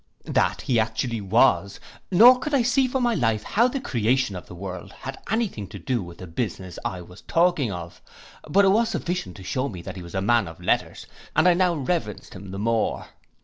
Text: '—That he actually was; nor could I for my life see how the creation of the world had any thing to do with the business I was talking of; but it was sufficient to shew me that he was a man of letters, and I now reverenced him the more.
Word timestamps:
'—That 0.25 0.61
he 0.61 0.79
actually 0.79 1.21
was; 1.21 1.79
nor 2.09 2.39
could 2.39 2.55
I 2.55 2.63
for 2.63 2.99
my 2.99 3.13
life 3.13 3.41
see 3.41 3.47
how 3.51 3.67
the 3.67 3.79
creation 3.79 4.35
of 4.35 4.47
the 4.47 4.55
world 4.55 4.91
had 4.93 5.19
any 5.29 5.47
thing 5.47 5.67
to 5.67 5.77
do 5.77 6.01
with 6.01 6.17
the 6.17 6.25
business 6.25 6.79
I 6.83 7.03
was 7.03 7.21
talking 7.21 7.71
of; 7.71 8.01
but 8.49 8.65
it 8.65 8.69
was 8.69 8.89
sufficient 8.89 9.37
to 9.37 9.43
shew 9.43 9.69
me 9.69 9.83
that 9.83 9.97
he 9.97 10.01
was 10.01 10.15
a 10.15 10.19
man 10.23 10.47
of 10.47 10.59
letters, 10.59 11.05
and 11.35 11.47
I 11.47 11.53
now 11.53 11.75
reverenced 11.75 12.33
him 12.33 12.49
the 12.49 12.57
more. 12.57 13.09